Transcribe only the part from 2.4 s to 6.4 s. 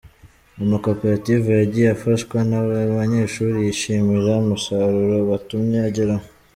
n’aba banyeshuri yishimira umusaruro batumye ageraho.